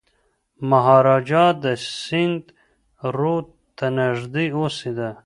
مهاراجا 0.69 1.45
د 1.63 1.65
سند 2.03 2.43
رود 3.15 3.47
ته 3.77 3.85
نږدې 3.97 4.45
اوسېده. 4.57 5.09